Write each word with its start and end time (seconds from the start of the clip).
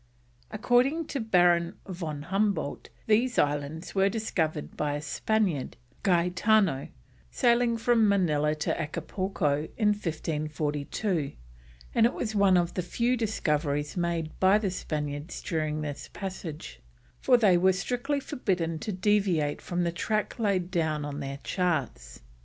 According 0.49 1.05
to 1.09 1.19
Baron 1.19 1.75
von 1.85 2.23
Humboldt 2.23 2.89
these 3.05 3.37
islands 3.37 3.93
were 3.93 4.09
discovered 4.09 4.75
by 4.75 4.95
a 4.95 4.99
Spaniard, 4.99 5.77
Gaetano, 6.01 6.87
sailing 7.29 7.77
from 7.77 8.09
Manilla 8.09 8.55
to 8.55 8.81
Acapulco 8.81 9.67
in 9.77 9.89
1542, 9.89 11.33
and 11.93 12.07
it 12.07 12.15
was 12.15 12.33
one 12.33 12.57
of 12.57 12.73
the 12.73 12.81
few 12.81 13.15
discoveries 13.15 13.95
made 13.95 14.31
by 14.39 14.57
the 14.57 14.71
Spaniards 14.71 15.39
during 15.39 15.81
this 15.81 16.09
passage, 16.11 16.79
for 17.19 17.37
they 17.37 17.55
were 17.55 17.71
strictly 17.71 18.19
forbidden 18.19 18.79
to 18.79 18.91
deviate 18.91 19.61
from 19.61 19.83
the 19.83 19.91
track 19.91 20.39
laid 20.39 20.71
down 20.71 21.05
on 21.05 21.19
their 21.19 21.37
charts. 21.43 22.21